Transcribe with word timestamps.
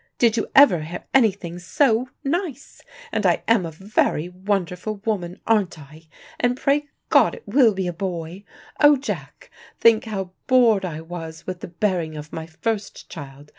Did 0.17 0.35
you 0.35 0.47
ever 0.55 0.79
hear 0.79 1.03
anything 1.13 1.59
so 1.59 2.09
nice, 2.23 2.81
and 3.11 3.23
I 3.23 3.43
am 3.47 3.67
a 3.67 3.71
very 3.71 4.29
wonderful 4.29 4.95
woman, 5.05 5.39
aren't 5.45 5.77
I, 5.77 6.07
and 6.39 6.57
pray 6.57 6.87
God 7.09 7.35
it 7.35 7.43
will 7.45 7.75
be 7.75 7.85
a 7.85 7.93
boy! 7.93 8.43
Oh, 8.79 8.97
Jack, 8.97 9.51
think 9.79 10.05
how 10.05 10.31
bored 10.47 10.85
I 10.85 11.01
was 11.01 11.45
with 11.45 11.59
the 11.59 11.67
bearing 11.67 12.17
of 12.17 12.33
my 12.33 12.47
first 12.47 13.09
child. 13.11 13.49